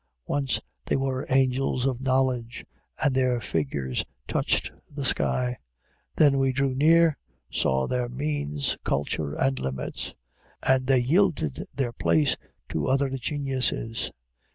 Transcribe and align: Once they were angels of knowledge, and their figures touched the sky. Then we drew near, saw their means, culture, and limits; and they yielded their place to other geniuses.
Once 0.25 0.59
they 0.87 0.95
were 0.95 1.27
angels 1.29 1.85
of 1.85 2.01
knowledge, 2.01 2.65
and 3.03 3.13
their 3.13 3.39
figures 3.39 4.03
touched 4.27 4.71
the 4.89 5.05
sky. 5.05 5.55
Then 6.15 6.39
we 6.39 6.51
drew 6.51 6.73
near, 6.73 7.19
saw 7.51 7.85
their 7.85 8.09
means, 8.09 8.77
culture, 8.83 9.35
and 9.35 9.59
limits; 9.59 10.15
and 10.63 10.87
they 10.87 10.97
yielded 11.01 11.67
their 11.75 11.93
place 11.93 12.35
to 12.69 12.87
other 12.87 13.11
geniuses. 13.15 14.09